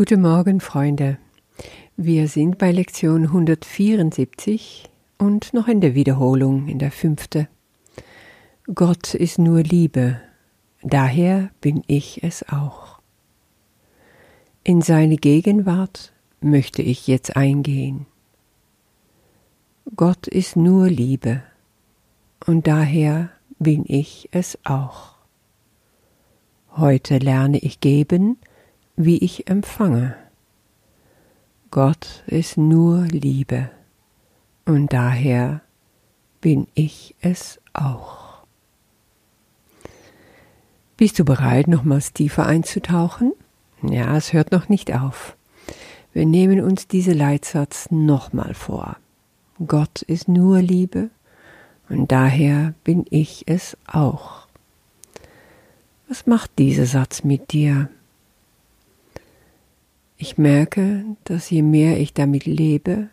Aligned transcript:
Guten 0.00 0.22
Morgen, 0.22 0.60
Freunde. 0.60 1.18
Wir 1.98 2.26
sind 2.26 2.56
bei 2.56 2.72
Lektion 2.72 3.24
174 3.24 4.88
und 5.18 5.52
noch 5.52 5.68
in 5.68 5.82
der 5.82 5.94
Wiederholung 5.94 6.68
in 6.68 6.78
der 6.78 6.90
fünfte. 6.90 7.48
Gott 8.74 9.12
ist 9.12 9.38
nur 9.38 9.62
Liebe, 9.62 10.18
daher 10.82 11.50
bin 11.60 11.82
ich 11.86 12.24
es 12.24 12.48
auch. 12.48 12.98
In 14.64 14.80
seine 14.80 15.16
Gegenwart 15.16 16.14
möchte 16.40 16.80
ich 16.80 17.06
jetzt 17.06 17.36
eingehen. 17.36 18.06
Gott 19.96 20.26
ist 20.28 20.56
nur 20.56 20.88
Liebe, 20.88 21.42
und 22.46 22.66
daher 22.66 23.28
bin 23.58 23.84
ich 23.86 24.30
es 24.32 24.58
auch. 24.64 25.16
Heute 26.74 27.18
lerne 27.18 27.58
ich 27.58 27.80
geben, 27.80 28.38
wie 29.04 29.18
ich 29.18 29.48
empfange. 29.48 30.14
Gott 31.70 32.22
ist 32.26 32.56
nur 32.56 33.04
Liebe, 33.04 33.70
und 34.66 34.92
daher 34.92 35.62
bin 36.40 36.66
ich 36.74 37.14
es 37.20 37.60
auch. 37.72 38.44
Bist 40.96 41.18
du 41.18 41.24
bereit, 41.24 41.68
nochmals 41.68 42.12
tiefer 42.12 42.44
einzutauchen? 42.46 43.32
Ja, 43.82 44.16
es 44.16 44.32
hört 44.32 44.52
noch 44.52 44.68
nicht 44.68 44.92
auf. 44.94 45.36
Wir 46.12 46.26
nehmen 46.26 46.60
uns 46.60 46.88
diese 46.88 47.12
Leitsatz 47.12 47.90
nochmal 47.90 48.52
vor. 48.52 48.96
Gott 49.66 50.02
ist 50.02 50.28
nur 50.28 50.60
Liebe, 50.60 51.10
und 51.88 52.12
daher 52.12 52.74
bin 52.84 53.06
ich 53.10 53.44
es 53.46 53.76
auch. 53.86 54.46
Was 56.08 56.26
macht 56.26 56.58
dieser 56.58 56.86
Satz 56.86 57.24
mit 57.24 57.52
dir? 57.52 57.88
Ich 60.22 60.36
merke, 60.36 61.16
dass 61.24 61.48
je 61.48 61.62
mehr 61.62 61.98
ich 61.98 62.12
damit 62.12 62.44
lebe, 62.44 63.08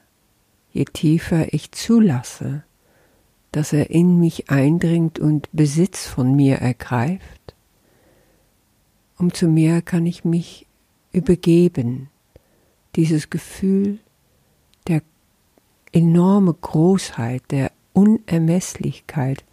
je 0.74 0.84
tiefer 0.84 1.54
ich 1.54 1.72
zulasse, 1.72 2.66
dass 3.54 3.72
er 3.72 3.92
in 3.92 4.20
mich 4.20 4.50
eindringt 4.50 5.18
und 5.18 5.48
Besitz 5.54 6.06
von 6.06 6.36
mir 6.36 6.58
ergreift, 6.58 7.56
umso 9.18 9.48
mehr 9.48 9.82
kann 9.82 10.06
ich 10.06 10.26
mich 10.26 10.68
übergeben, 11.14 12.10
dieses 12.98 13.30
Gefühl 13.30 14.00
der 14.90 15.02
enorme 15.94 16.54
Großheit, 16.56 17.42
der 17.52 17.72
Unermesslichkeit, 17.94 19.46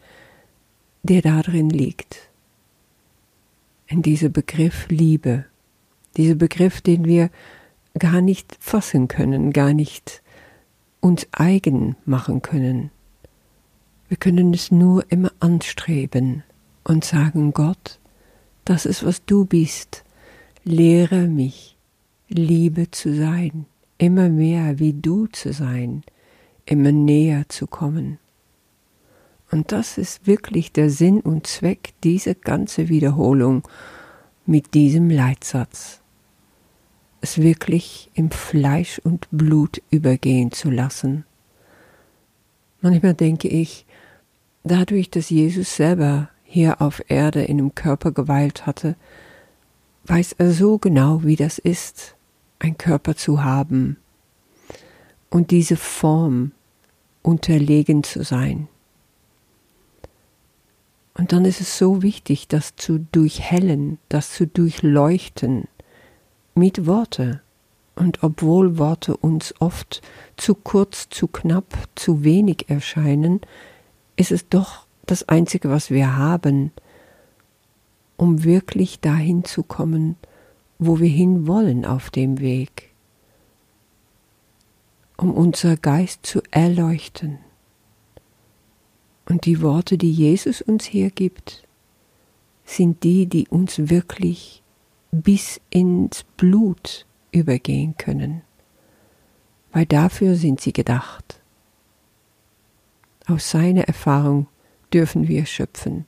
der 1.05 1.23
darin 1.23 1.71
liegt, 1.71 2.31
in 3.87 4.03
diesem 4.03 4.33
Begriff 4.33 4.89
Liebe. 4.89 5.45
Dieser 6.17 6.35
Begriff, 6.35 6.81
den 6.81 7.05
wir 7.05 7.31
gar 7.99 8.21
nicht 8.21 8.57
fassen 8.61 9.09
können, 9.09 9.53
gar 9.53 9.73
nicht 9.73 10.23
uns 11.01 11.27
eigen 11.33 11.97
machen 12.05 12.43
können. 12.43 12.91
Wir 14.09 14.17
können 14.17 14.55
es 14.55 14.71
nur 14.71 15.11
immer 15.11 15.33
anstreben 15.41 16.43
und 16.85 17.05
sagen, 17.05 17.53
Gott, 17.53 17.99
das 18.65 18.87
ist, 18.87 19.05
was 19.05 19.25
du 19.25 19.45
bist. 19.45 20.05
Lehre 20.65 21.27
mich, 21.27 21.77
Liebe 22.29 22.91
zu 22.91 23.15
sein, 23.15 23.67
immer 23.99 24.29
mehr 24.29 24.79
wie 24.79 24.93
du 24.95 25.27
zu 25.27 25.53
sein, 25.53 26.03
immer 26.65 26.93
näher 26.93 27.45
zu 27.49 27.67
kommen. 27.67 28.19
Und 29.51 29.73
das 29.73 29.99
ist 29.99 30.27
wirklich 30.27 30.73
der 30.73 30.91
Sinn 30.91 31.21
und 31.21 31.47
Zweck 31.47 31.93
dieser 32.03 32.35
ganzen 32.35 32.89
Wiederholung 32.89 33.69
mit 34.47 34.75
diesem 34.75 35.11
Leitsatz 35.11 36.01
es 37.25 37.39
wirklich 37.39 38.11
im 38.13 38.31
Fleisch 38.31 39.01
und 39.03 39.27
Blut 39.31 39.81
übergehen 39.91 40.53
zu 40.53 40.71
lassen. 40.71 41.25
Manchmal 42.83 43.15
denke 43.15 43.49
ich, 43.49 43.87
dadurch, 44.63 45.09
dass 45.09 45.31
Jesus 45.31 45.75
selber 45.75 46.29
hier 46.45 46.83
auf 46.83 47.03
Erde 47.09 47.43
in 47.43 47.59
einem 47.59 47.75
Körper 47.75 48.13
geweilt 48.13 48.67
hatte, 48.67 48.95
weiß 50.05 50.35
er 50.35 50.53
so 50.53 50.77
genau, 50.77 51.25
wie 51.25 51.37
das 51.37 51.59
ist, 51.59 52.15
ein 52.59 52.77
Körper 52.77 53.17
zu 53.17 53.43
haben 53.43 53.97
und 55.31 55.51
diese 55.51 55.77
Form 55.77 56.53
unterlegen 57.23 58.05
zu 58.05 58.23
sein. 58.23 58.69
Und 61.15 61.33
dann 61.33 61.47
ist 61.47 61.63
es 61.63 61.79
so 61.79 62.03
wichtig, 62.03 62.49
das 62.49 62.77
zu 62.77 62.99
durchhellen, 63.13 63.99
das 64.11 64.33
zu 64.33 64.47
durchleuchten, 64.47 65.69
mit 66.55 66.87
Worte. 66.87 67.41
Und 67.97 68.23
obwohl 68.23 68.79
Worte 68.79 69.17
uns 69.17 69.55
oft 69.61 70.03
zu 70.37 70.55
kurz, 70.55 71.09
zu 71.11 71.29
knapp, 71.29 71.89
zu 71.95 72.25
wenig 72.25 72.69
erscheinen, 72.69 73.41
ist 74.17 74.33
es 74.33 74.49
doch 74.49 74.87
das 75.07 75.29
Einzige, 75.29 75.71
was 75.71 75.91
wir 75.91 76.17
haben, 76.17 76.73
um 78.17 78.43
wirklich 78.45 79.01
dahin 79.01 79.45
zu 79.45 79.63
kommen, 79.63 80.17
wo 80.79 80.99
wir 80.99 81.09
hinwollen 81.09 81.85
auf 81.85 82.11
dem 82.11 82.41
Weg, 82.41 82.93
um 85.17 85.33
unser 85.33 85.77
Geist 85.77 86.27
zu 86.27 86.43
erleuchten. 86.51 87.39
Und 89.27 89.47
die 89.47 89.63
Worte, 89.63 89.99
die 89.99 90.13
Jesus 90.13 90.63
uns 90.63 90.85
hier 90.85 91.11
gibt, 91.11 91.67
sind 92.65 93.05
die, 93.05 93.27
die 93.27 93.49
uns 93.49 93.89
wirklich 93.89 94.64
bis 95.23 95.61
ins 95.71 96.25
Blut 96.37 97.07
übergehen 97.33 97.97
können, 97.97 98.43
weil 99.73 99.87
dafür 99.87 100.37
sind 100.37 100.61
sie 100.61 100.73
gedacht. 100.73 101.41
Aus 103.27 103.51
seiner 103.51 103.85
Erfahrung 103.85 104.49
dürfen 104.93 105.29
wir 105.29 105.47
schöpfen. 105.47 106.07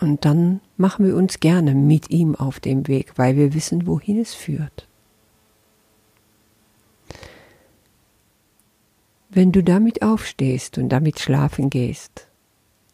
Und 0.00 0.24
dann 0.24 0.60
machen 0.76 1.04
wir 1.04 1.16
uns 1.16 1.40
gerne 1.40 1.74
mit 1.74 2.10
ihm 2.10 2.34
auf 2.34 2.60
dem 2.60 2.88
Weg, 2.88 3.18
weil 3.18 3.36
wir 3.36 3.52
wissen, 3.52 3.86
wohin 3.86 4.20
es 4.20 4.34
führt. 4.34 4.88
Wenn 9.28 9.52
du 9.52 9.62
damit 9.62 10.02
aufstehst 10.02 10.78
und 10.78 10.88
damit 10.88 11.20
schlafen 11.20 11.70
gehst, 11.70 12.29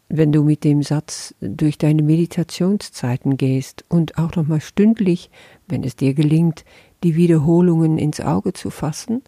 wenn 0.09 0.31
du 0.31 0.43
mit 0.43 0.63
dem 0.63 0.83
Satz 0.83 1.35
durch 1.41 1.77
deine 1.77 2.01
Meditationszeiten 2.01 3.37
gehst 3.37 3.83
und 3.89 4.17
auch 4.17 4.35
nochmal 4.35 4.61
stündlich, 4.61 5.29
wenn 5.67 5.83
es 5.83 5.95
dir 5.95 6.13
gelingt, 6.13 6.63
die 7.03 7.15
Wiederholungen 7.15 7.97
ins 7.97 8.21
Auge 8.21 8.53
zu 8.53 8.69
fassen, 8.69 9.21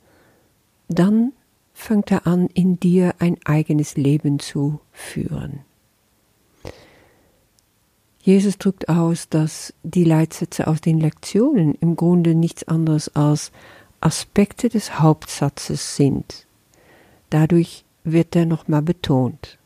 dann 0.87 1.33
fängt 1.73 2.11
er 2.11 2.27
an, 2.27 2.47
in 2.53 2.79
dir 2.79 3.15
ein 3.19 3.37
eigenes 3.45 3.95
Leben 3.95 4.39
zu 4.39 4.79
führen. 4.91 5.59
Jesus 8.21 8.57
drückt 8.57 8.89
aus, 8.89 9.29
dass 9.29 9.73
die 9.83 10.03
Leitsätze 10.03 10.67
aus 10.67 10.81
den 10.81 10.99
Lektionen 10.99 11.75
im 11.75 11.95
Grunde 11.95 12.35
nichts 12.35 12.67
anderes 12.67 13.15
als 13.15 13.51
Aspekte 14.01 14.69
des 14.69 14.99
Hauptsatzes 14.99 15.95
sind. 15.95 16.45
Dadurch 17.29 17.85
wird 18.03 18.35
er 18.35 18.45
nochmal 18.45 18.81
betont. 18.81 19.58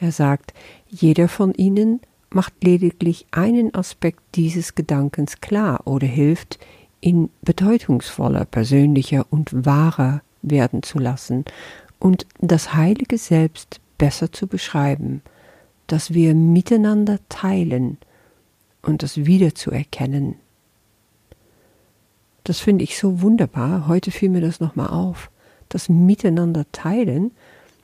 Er 0.00 0.12
sagt, 0.12 0.54
jeder 0.88 1.28
von 1.28 1.52
ihnen 1.54 2.00
macht 2.30 2.64
lediglich 2.64 3.26
einen 3.32 3.74
Aspekt 3.74 4.22
dieses 4.34 4.74
Gedankens 4.74 5.40
klar 5.40 5.86
oder 5.86 6.06
hilft, 6.06 6.58
ihn 7.02 7.28
bedeutungsvoller, 7.42 8.46
persönlicher 8.46 9.26
und 9.30 9.66
wahrer 9.66 10.22
werden 10.42 10.82
zu 10.82 10.98
lassen 10.98 11.44
und 11.98 12.26
das 12.40 12.74
heilige 12.74 13.18
Selbst 13.18 13.80
besser 13.98 14.32
zu 14.32 14.46
beschreiben, 14.46 15.22
dass 15.86 16.14
wir 16.14 16.34
miteinander 16.34 17.18
teilen 17.28 17.98
und 18.82 19.02
das 19.02 19.26
wiederzuerkennen. 19.26 20.36
Das 22.44 22.58
finde 22.60 22.84
ich 22.84 22.98
so 22.98 23.20
wunderbar. 23.20 23.86
Heute 23.86 24.10
fiel 24.10 24.30
mir 24.30 24.40
das 24.40 24.60
nochmal 24.60 24.88
auf. 24.88 25.30
Das 25.68 25.88
Miteinander 25.90 26.64
teilen, 26.72 27.32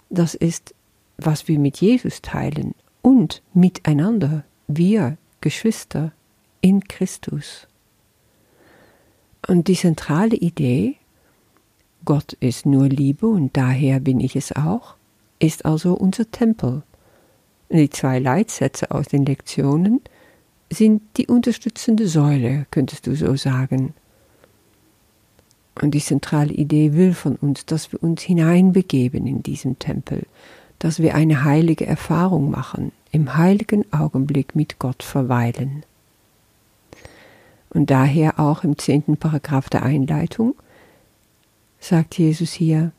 das 0.09 0.35
ist 0.35 0.75
was 1.19 1.49
wir 1.49 1.59
mit 1.59 1.79
Jesus 1.79 2.23
teilen 2.23 2.75
und 3.03 3.43
miteinander, 3.55 4.45
wir 4.69 5.17
Geschwister 5.41 6.13
in 6.61 6.85
Christus. 6.85 7.69
Und 9.47 9.69
die 9.69 9.77
zentrale 9.77 10.37
Idee, 10.37 10.97
Gott 12.05 12.33
ist 12.35 12.67
nur 12.67 12.89
Liebe 12.89 13.27
und 13.27 13.57
daher 13.57 14.01
bin 14.01 14.21
ich 14.21 14.37
es 14.37 14.55
auch, 14.55 14.97
ist 15.39 15.65
also 15.65 15.95
unser 15.95 16.31
Tempel. 16.31 16.83
Die 17.71 17.91
zwei 17.91 18.19
Leitsätze 18.19 18.91
aus 18.91 19.07
den 19.07 19.25
Lektionen 19.25 20.01
sind 20.71 21.03
die 21.17 21.27
unterstützende 21.27 22.09
Säule, 22.09 22.67
könntest 22.71 23.07
du 23.07 23.15
so 23.15 23.37
sagen. 23.37 23.95
Und 25.81 25.93
die 25.93 26.01
zentrale 26.01 26.53
Idee 26.53 26.95
will 26.95 27.13
von 27.13 27.37
uns, 27.37 27.67
dass 27.67 27.93
wir 27.93 28.03
uns 28.03 28.23
hineinbegeben 28.23 29.27
in 29.27 29.43
diesen 29.43 29.79
Tempel, 29.79 30.27
dass 30.79 31.01
wir 31.01 31.15
eine 31.15 31.45
heilige 31.45 31.87
Erfahrung 31.87 32.51
machen, 32.51 32.93
im 33.13 33.37
heiligen 33.37 33.91
Augenblick 33.93 34.55
mit 34.55 34.79
Gott 34.79 35.03
verweilen. 35.03 35.85
Und 37.71 37.91
daher 37.91 38.39
auch 38.39 38.65
im 38.65 38.79
zehnten 38.79 39.17
Paragraph 39.17 39.69
der 39.69 39.83
Einleitung 39.83 40.55
sagt 41.81 42.19
Jesus 42.19 42.53
hier, 42.53 42.93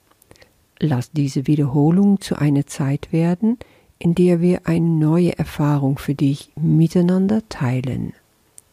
lass 0.79 1.11
diese 1.11 1.47
Wiederholung 1.47 2.21
zu 2.21 2.35
einer 2.35 2.65
Zeit 2.67 3.11
werden, 3.11 3.57
in 3.99 4.13
der 4.13 4.41
wir 4.41 4.67
eine 4.67 4.85
neue 4.85 5.37
Erfahrung 5.37 5.97
für 5.97 6.13
dich 6.13 6.51
miteinander 6.55 7.41
teilen. 7.49 8.13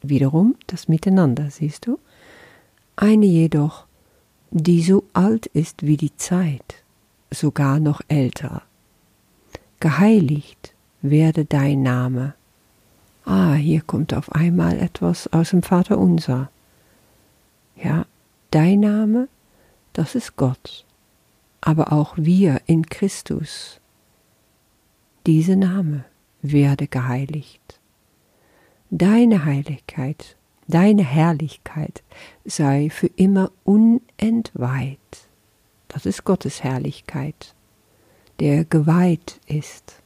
Wiederum 0.02 0.56
das 0.66 0.88
Miteinander, 0.88 1.50
siehst 1.50 1.86
du? 1.86 1.98
Eine 2.96 3.26
jedoch, 3.26 3.86
die 4.50 4.82
so 4.82 5.04
alt 5.14 5.46
ist 5.46 5.86
wie 5.86 5.96
die 5.96 6.14
Zeit, 6.16 6.82
sogar 7.30 7.80
noch 7.80 8.02
älter. 8.08 8.62
Geheiligt 9.84 10.72
werde 11.02 11.44
dein 11.44 11.82
Name. 11.82 12.32
Ah, 13.26 13.52
hier 13.52 13.82
kommt 13.82 14.14
auf 14.14 14.32
einmal 14.32 14.78
etwas 14.78 15.30
aus 15.30 15.50
dem 15.50 15.62
Vater 15.62 15.98
unser. 15.98 16.50
Ja, 17.76 18.06
dein 18.50 18.80
Name, 18.80 19.28
das 19.92 20.14
ist 20.14 20.36
Gott, 20.36 20.86
aber 21.60 21.92
auch 21.92 22.14
wir 22.16 22.62
in 22.64 22.86
Christus. 22.86 23.78
Diese 25.26 25.54
Name 25.54 26.06
werde 26.40 26.86
geheiligt. 26.86 27.78
Deine 28.88 29.44
Heiligkeit, 29.44 30.34
deine 30.66 31.04
Herrlichkeit 31.04 32.02
sei 32.46 32.88
für 32.88 33.08
immer 33.16 33.52
unentweiht. 33.64 35.28
Das 35.88 36.06
ist 36.06 36.24
Gottes 36.24 36.64
Herrlichkeit, 36.64 37.54
der 38.40 38.64
geweiht 38.64 39.40
ist. 39.46 40.02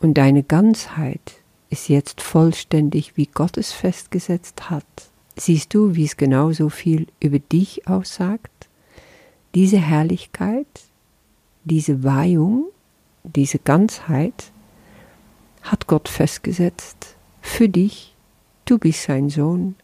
Und 0.00 0.14
deine 0.14 0.42
Ganzheit 0.42 1.40
ist 1.70 1.88
jetzt 1.88 2.20
vollständig, 2.20 3.16
wie 3.16 3.26
Gott 3.26 3.56
es 3.56 3.72
festgesetzt 3.72 4.70
hat. 4.70 4.84
Siehst 5.36 5.74
du, 5.74 5.94
wie 5.94 6.04
es 6.04 6.16
genauso 6.16 6.68
viel 6.68 7.06
über 7.20 7.38
dich 7.38 7.86
aussagt? 7.88 8.68
Diese 9.54 9.78
Herrlichkeit, 9.78 10.66
diese 11.64 12.04
Weihung, 12.04 12.66
diese 13.24 13.58
Ganzheit 13.58 14.52
hat 15.62 15.86
Gott 15.86 16.08
festgesetzt 16.08 17.16
für 17.40 17.68
dich. 17.68 18.14
Du 18.64 18.78
bist 18.78 19.02
sein 19.02 19.28
Sohn. 19.28 19.74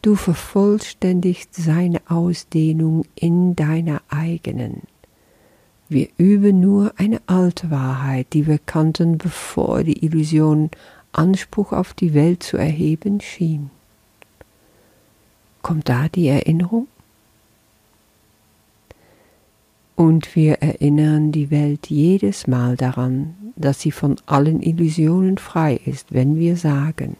Du 0.00 0.16
vervollständigst 0.16 1.54
seine 1.54 2.00
Ausdehnung 2.08 3.04
in 3.14 3.54
deiner 3.54 4.02
eigenen. 4.08 4.82
Wir 5.92 6.08
üben 6.16 6.60
nur 6.60 6.94
eine 6.96 7.20
alte 7.26 7.70
Wahrheit, 7.70 8.28
die 8.32 8.46
wir 8.46 8.58
kannten, 8.58 9.18
bevor 9.18 9.84
die 9.84 10.02
Illusion 10.02 10.70
Anspruch 11.12 11.72
auf 11.72 11.92
die 11.92 12.14
Welt 12.14 12.42
zu 12.42 12.56
erheben 12.56 13.20
schien. 13.20 13.68
Kommt 15.60 15.90
da 15.90 16.08
die 16.08 16.28
Erinnerung? 16.28 16.88
Und 19.94 20.34
wir 20.34 20.62
erinnern 20.62 21.30
die 21.30 21.50
Welt 21.50 21.90
jedes 21.90 22.46
Mal 22.46 22.78
daran, 22.78 23.34
dass 23.56 23.82
sie 23.82 23.92
von 23.92 24.16
allen 24.24 24.62
Illusionen 24.62 25.36
frei 25.36 25.78
ist, 25.84 26.14
wenn 26.14 26.38
wir 26.38 26.56
sagen, 26.56 27.18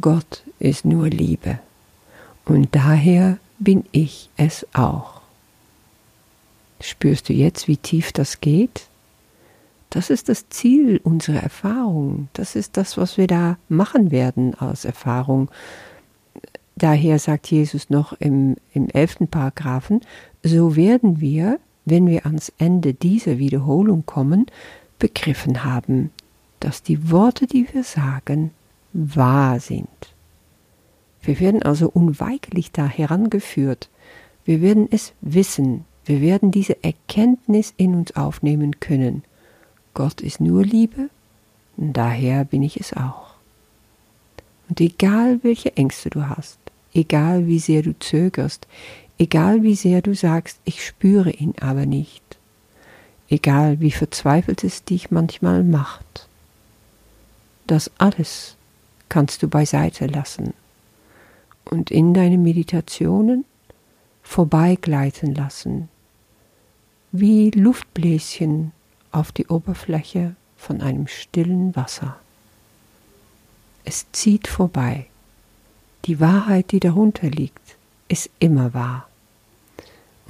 Gott 0.00 0.42
ist 0.58 0.86
nur 0.86 1.10
Liebe 1.10 1.58
und 2.46 2.74
daher 2.74 3.36
bin 3.58 3.84
ich 3.92 4.30
es 4.38 4.66
auch. 4.72 5.17
Spürst 6.80 7.28
du 7.28 7.32
jetzt, 7.32 7.68
wie 7.68 7.76
tief 7.76 8.12
das 8.12 8.40
geht? 8.40 8.86
Das 9.90 10.10
ist 10.10 10.28
das 10.28 10.48
Ziel 10.48 11.00
unserer 11.02 11.42
Erfahrung. 11.42 12.28
Das 12.34 12.56
ist 12.56 12.76
das, 12.76 12.96
was 12.96 13.16
wir 13.16 13.26
da 13.26 13.56
machen 13.68 14.10
werden 14.10 14.54
als 14.54 14.84
Erfahrung. 14.84 15.50
Daher 16.76 17.18
sagt 17.18 17.50
Jesus 17.50 17.90
noch 17.90 18.12
im, 18.12 18.56
im 18.72 18.88
elften 18.90 19.28
Paragraphen, 19.28 20.02
so 20.42 20.76
werden 20.76 21.20
wir, 21.20 21.58
wenn 21.84 22.06
wir 22.06 22.26
ans 22.26 22.52
Ende 22.58 22.94
dieser 22.94 23.38
Wiederholung 23.38 24.04
kommen, 24.06 24.46
begriffen 24.98 25.64
haben, 25.64 26.10
dass 26.60 26.82
die 26.82 27.10
Worte, 27.10 27.46
die 27.46 27.66
wir 27.72 27.82
sagen, 27.82 28.52
wahr 28.92 29.58
sind. 29.58 29.88
Wir 31.22 31.40
werden 31.40 31.62
also 31.62 31.88
unweigerlich 31.88 32.72
da 32.72 32.86
herangeführt. 32.86 33.88
Wir 34.44 34.60
werden 34.60 34.88
es 34.90 35.12
wissen. 35.20 35.84
Wir 36.08 36.22
werden 36.22 36.50
diese 36.50 36.82
Erkenntnis 36.82 37.74
in 37.76 37.94
uns 37.94 38.16
aufnehmen 38.16 38.80
können. 38.80 39.24
Gott 39.92 40.22
ist 40.22 40.40
nur 40.40 40.64
Liebe, 40.64 41.10
daher 41.76 42.46
bin 42.46 42.62
ich 42.62 42.80
es 42.80 42.94
auch. 42.94 43.34
Und 44.70 44.80
egal 44.80 45.40
welche 45.42 45.76
Ängste 45.76 46.08
du 46.08 46.26
hast, 46.26 46.58
egal 46.94 47.46
wie 47.46 47.58
sehr 47.58 47.82
du 47.82 47.92
zögerst, 47.98 48.66
egal 49.18 49.62
wie 49.62 49.74
sehr 49.74 50.00
du 50.00 50.14
sagst, 50.14 50.58
ich 50.64 50.82
spüre 50.82 51.28
ihn 51.28 51.52
aber 51.60 51.84
nicht, 51.84 52.38
egal 53.28 53.80
wie 53.80 53.90
verzweifelt 53.90 54.64
es 54.64 54.84
dich 54.84 55.10
manchmal 55.10 55.62
macht, 55.62 56.26
das 57.66 57.90
alles 57.98 58.56
kannst 59.10 59.42
du 59.42 59.48
beiseite 59.48 60.06
lassen 60.06 60.54
und 61.66 61.90
in 61.90 62.14
deine 62.14 62.38
Meditationen 62.38 63.44
vorbeigleiten 64.22 65.34
lassen, 65.34 65.90
wie 67.12 67.50
Luftbläschen 67.50 68.72
auf 69.12 69.32
die 69.32 69.46
Oberfläche 69.46 70.36
von 70.56 70.80
einem 70.80 71.06
stillen 71.06 71.74
Wasser. 71.74 72.18
Es 73.84 74.06
zieht 74.12 74.48
vorbei. 74.48 75.06
Die 76.04 76.20
Wahrheit, 76.20 76.72
die 76.72 76.80
darunter 76.80 77.28
liegt, 77.28 77.76
ist 78.08 78.30
immer 78.38 78.74
wahr. 78.74 79.08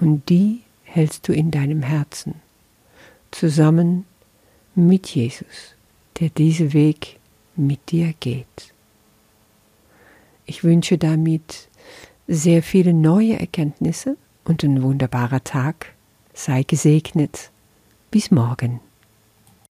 Und 0.00 0.28
die 0.28 0.62
hältst 0.84 1.26
du 1.28 1.32
in 1.32 1.50
deinem 1.50 1.82
Herzen, 1.82 2.34
zusammen 3.30 4.04
mit 4.74 5.08
Jesus, 5.08 5.74
der 6.20 6.28
diesen 6.30 6.72
Weg 6.72 7.18
mit 7.56 7.90
dir 7.90 8.14
geht. 8.20 8.72
Ich 10.46 10.64
wünsche 10.64 10.96
damit 10.96 11.68
sehr 12.26 12.62
viele 12.62 12.94
neue 12.94 13.38
Erkenntnisse 13.38 14.16
und 14.44 14.62
ein 14.62 14.82
wunderbarer 14.82 15.42
Tag. 15.42 15.94
Sei 16.38 16.62
gesegnet. 16.62 17.50
Bis 18.12 18.30
morgen. 18.30 18.78